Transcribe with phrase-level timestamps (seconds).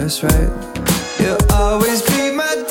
[0.00, 0.48] just right.
[1.20, 2.69] You'll always be my.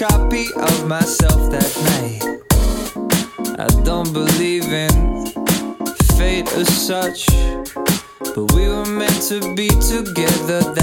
[0.00, 2.24] copy of myself that night.
[3.60, 5.26] I don't believe in
[6.16, 7.26] fate as such,
[8.34, 10.79] but we were meant to be together.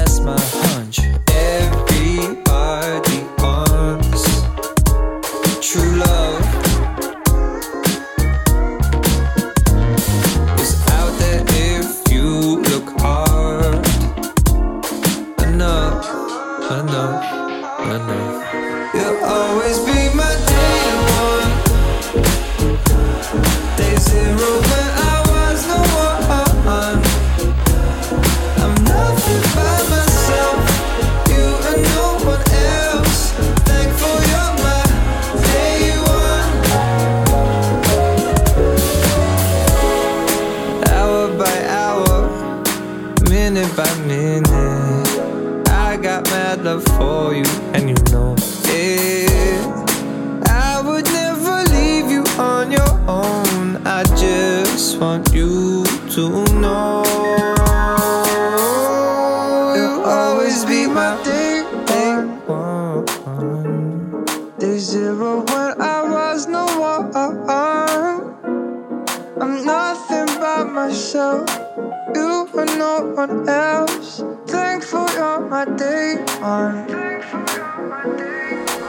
[72.15, 74.24] You and no one else.
[74.46, 76.88] Thankful you're my day one.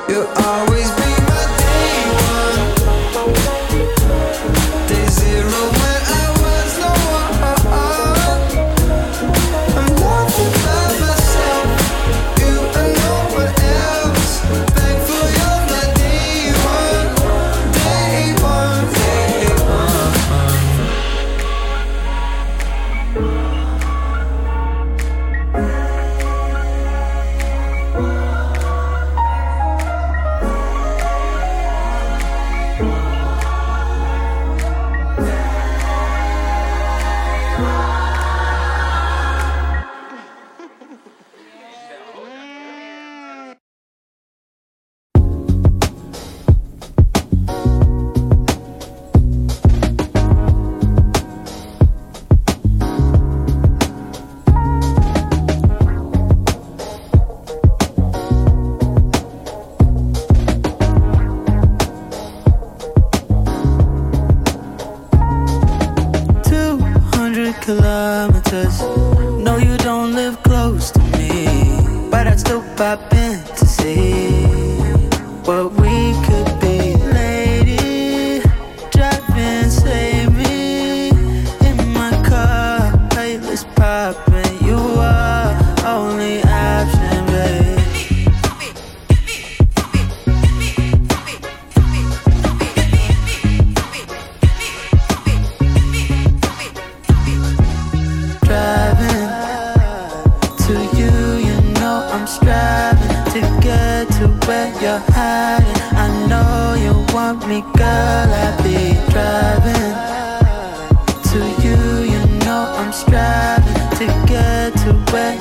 [0.09, 1.18] You'll always be.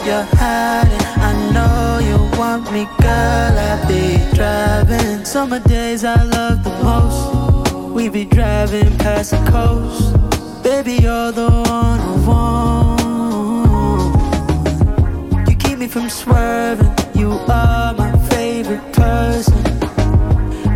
[0.05, 1.01] you're hiding.
[1.29, 3.53] I know you want me, girl.
[3.69, 5.25] I be driving.
[5.25, 7.93] Summer days I love the most.
[7.93, 10.13] We be driving past the coast.
[10.63, 12.69] Baby, you're the one I want.
[15.49, 16.93] You keep me from swerving.
[17.13, 19.57] You are my favorite person.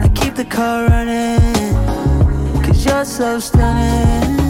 [0.02, 1.76] I keep the car running.
[2.64, 4.41] Cause you're so stunning.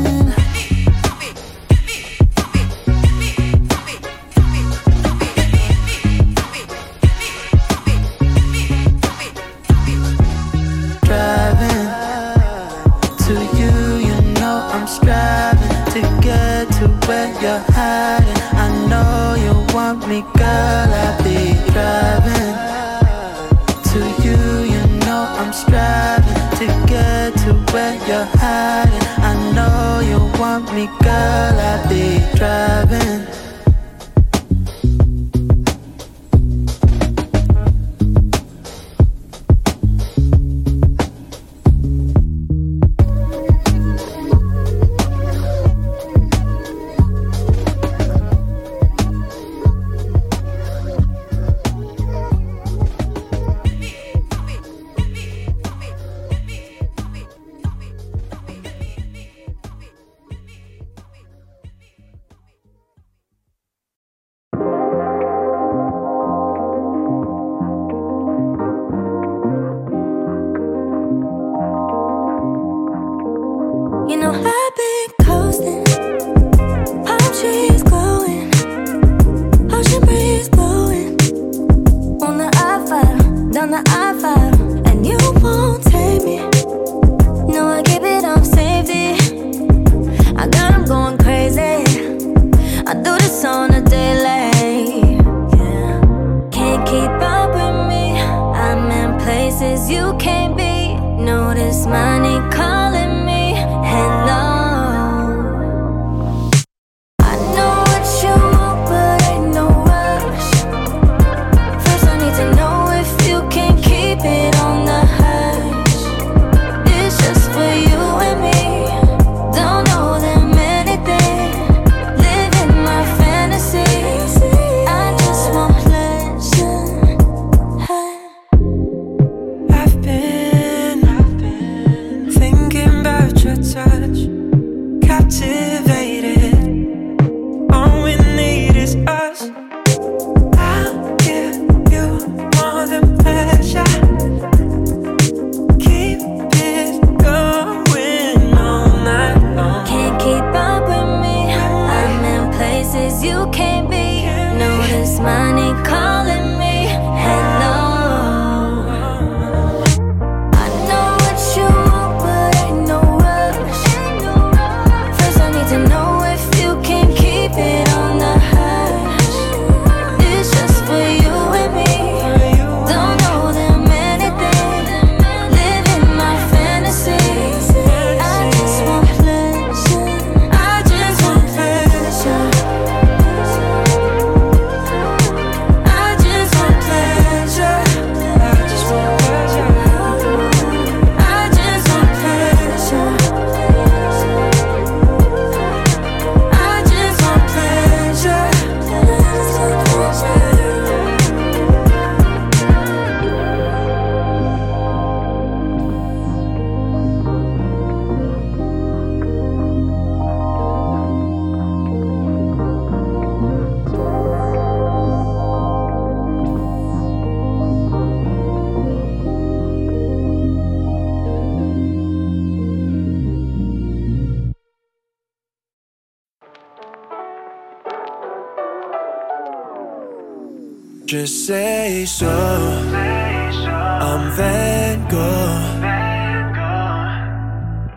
[231.11, 232.29] Just say so.
[232.29, 235.81] I'm Van Gogh.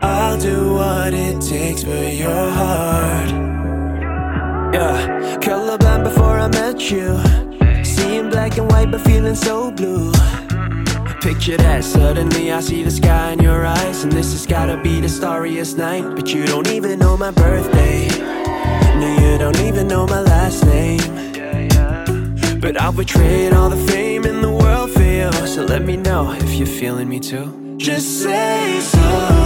[0.01, 3.29] I'll do what it takes for your heart.
[4.73, 7.17] Yeah, colorblind before I met you.
[7.85, 10.11] Seeing black and white but feeling so blue.
[11.21, 14.03] Picture that, suddenly I see the sky in your eyes.
[14.03, 16.17] And this has gotta be the starriest night.
[16.17, 18.09] But you don't even know my birthday.
[18.99, 21.24] No, you don't even know my last name.
[22.59, 25.31] But I would trade all the fame in the world for you.
[25.47, 27.77] So let me know if you're feeling me too.
[27.77, 29.44] Just say so.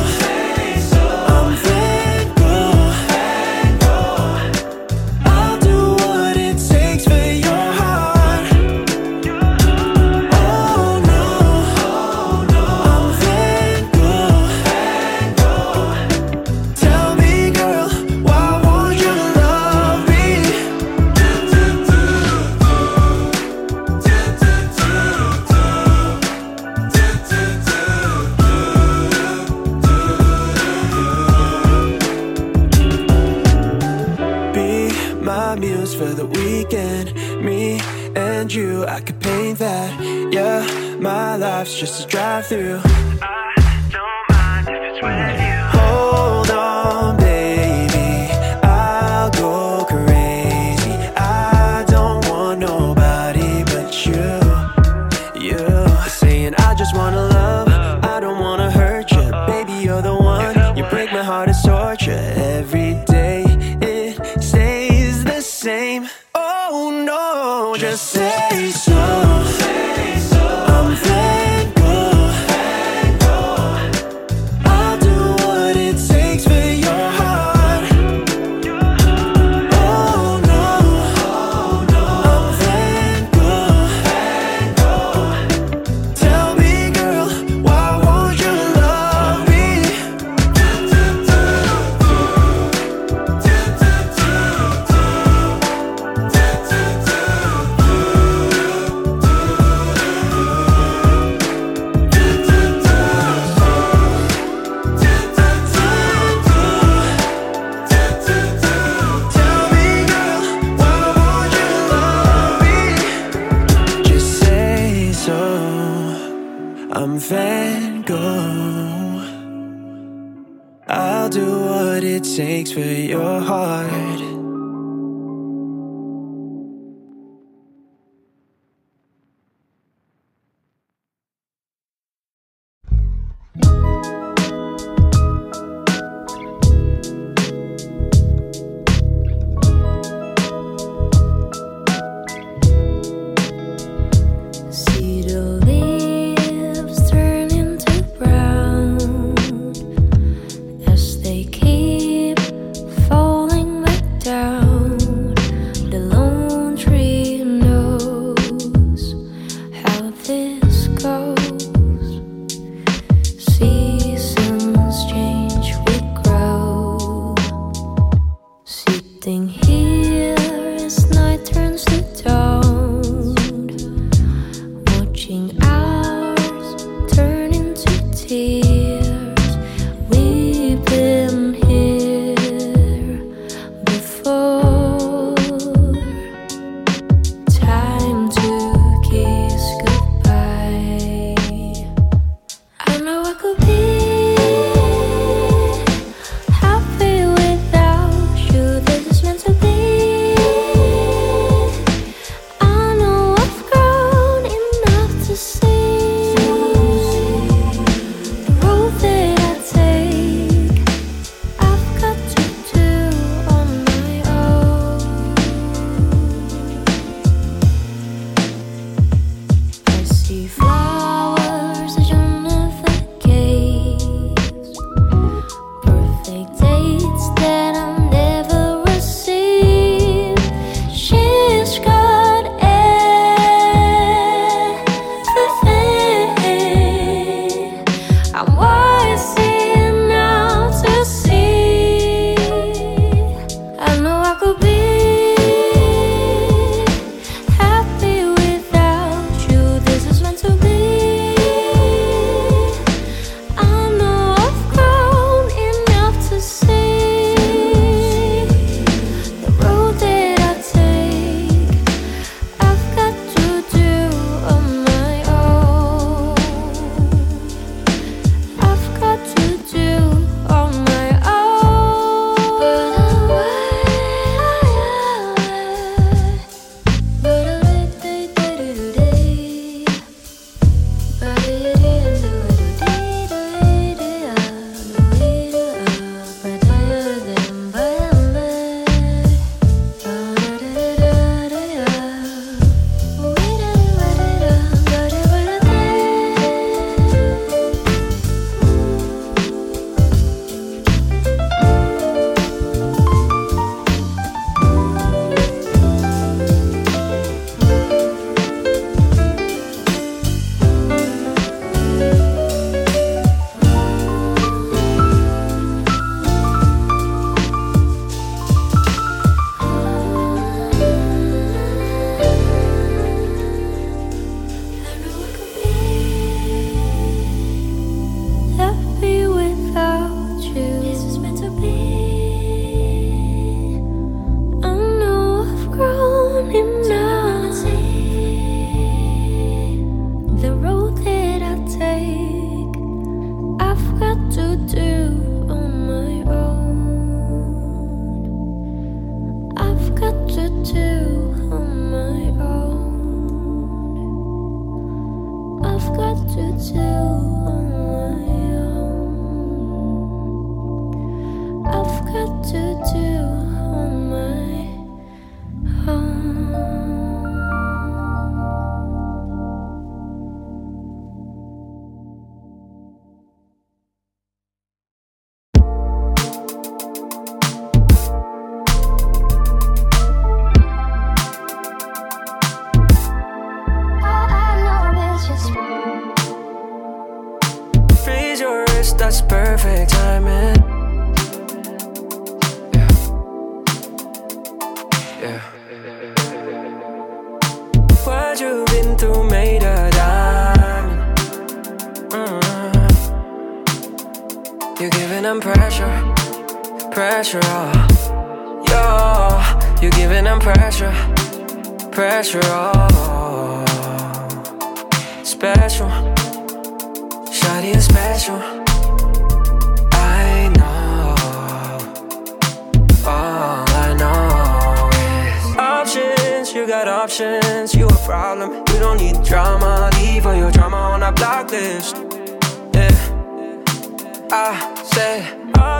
[193.40, 193.99] Could be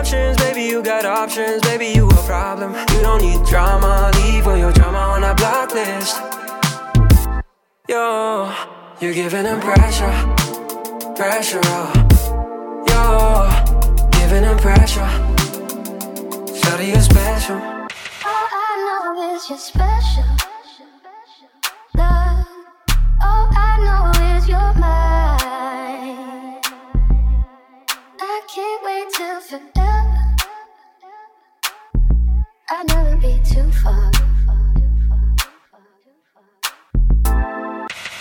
[0.00, 0.62] options, baby.
[0.62, 1.88] You got options, baby.
[1.88, 2.72] You a problem.
[2.72, 4.10] You don't need drama.
[4.14, 6.16] Leave all your drama on a block list.
[7.86, 8.50] Yo,
[9.00, 10.14] you're giving them pressure
[11.20, 11.60] pressure.
[12.88, 13.02] Yo,
[14.12, 15.10] giving them pressure.
[16.58, 17.56] Shawty, you're special.
[17.56, 20.24] All I know is you're special.
[21.94, 22.46] Love.
[23.22, 24.02] All I know
[24.34, 26.60] is you're mine.
[28.18, 29.79] I can't wait till forever.
[32.80, 34.10] I'll never be too far.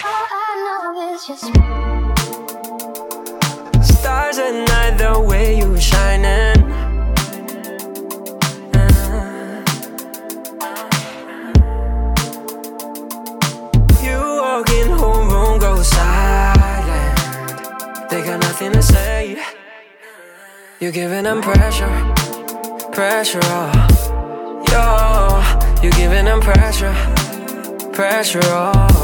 [0.04, 1.54] All I know is special.
[3.82, 6.58] Stars at night, the way you shining.
[8.76, 9.64] Uh.
[14.04, 14.20] You
[15.84, 17.18] silent.
[18.10, 19.42] They got nothing to say.
[20.82, 22.14] You're giving them pressure,
[22.92, 23.40] pressure.
[23.44, 23.89] Oh.
[24.72, 25.44] Yo,
[25.82, 26.94] you're giving them pressure,
[27.94, 28.42] pressure.
[28.44, 29.00] Oh.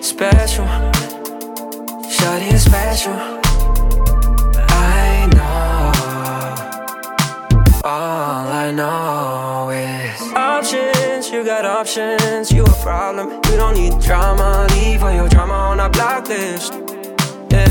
[0.00, 0.64] Special.
[2.08, 3.12] Shawty is special.
[4.70, 5.92] I know.
[7.84, 11.30] All I know is options.
[11.30, 12.50] You got options.
[12.50, 13.28] You a problem.
[13.50, 14.66] You don't need drama.
[14.70, 16.72] Leave all your drama on a block list.
[17.50, 17.68] Yeah.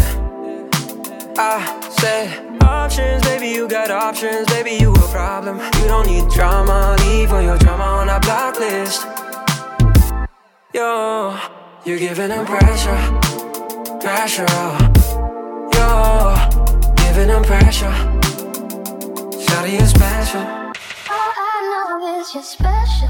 [1.38, 2.45] I said
[2.86, 3.48] options, baby.
[3.48, 4.78] You got options, baby.
[4.80, 5.58] You a problem.
[5.58, 6.96] You don't need drama.
[7.00, 9.08] Leave all your drama on a block list.
[10.72, 11.36] Yo,
[11.84, 13.02] you're giving them pressure
[14.02, 14.46] pressure.
[14.50, 14.78] oh.
[15.74, 15.86] Yo,
[17.04, 17.96] giving them pressure.
[19.44, 20.42] Shawty is special.
[20.42, 23.10] All I know is you're special.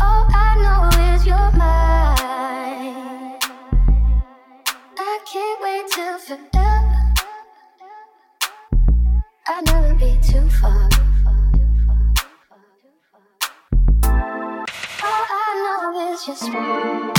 [0.00, 0.80] All I know
[1.12, 3.38] is you're mine.
[4.96, 6.57] I can't wait till forever.
[9.50, 10.90] I'll never be too far.
[15.02, 17.17] All I know is you're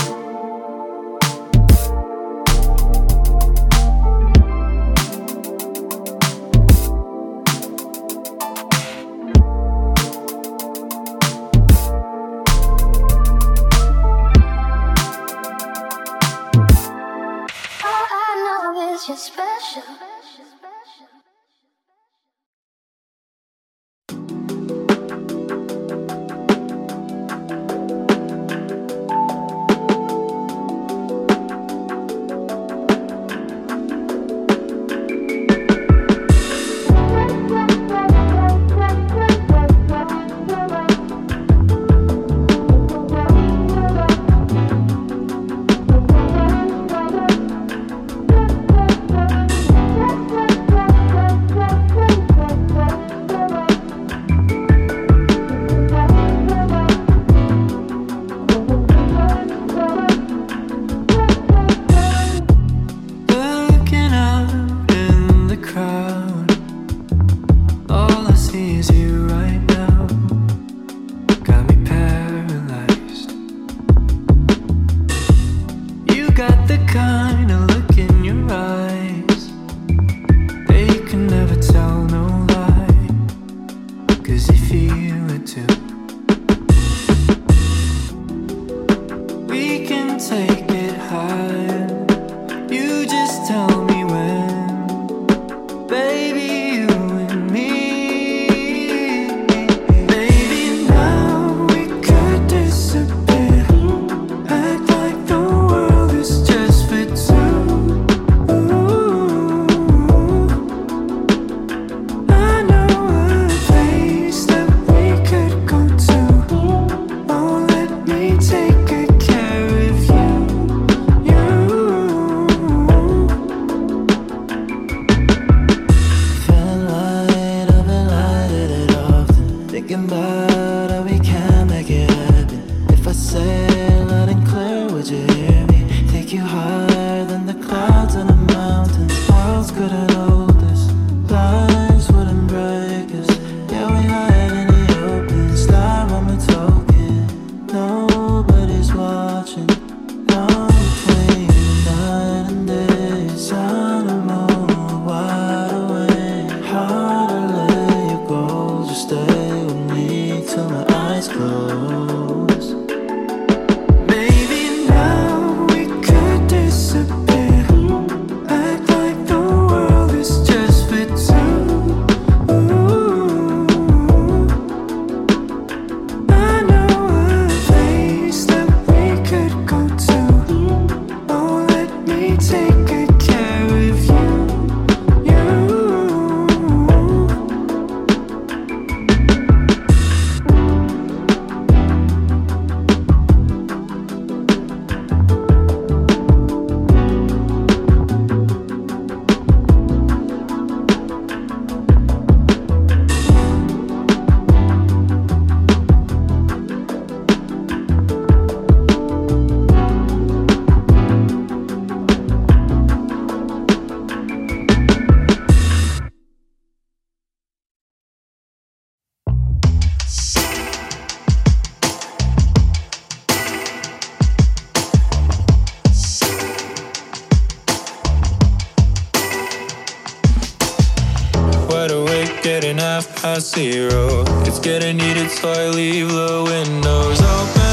[233.39, 234.23] zero.
[234.45, 237.69] It's getting heated, so I leave the windows open.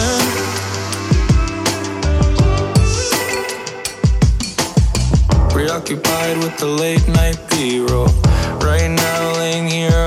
[5.51, 8.07] Preoccupied with the late night B roll.
[8.61, 10.06] Right now, laying here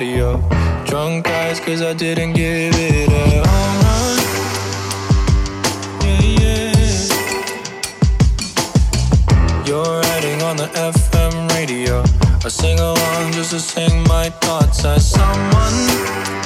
[0.00, 0.16] body.
[0.86, 4.18] Drunk eyes, cause I didn't give it a home run.
[6.02, 7.24] Yeah, yeah.
[9.66, 12.02] You're riding on the FM radio.
[12.44, 16.39] I sing along just to sing my thoughts as someone.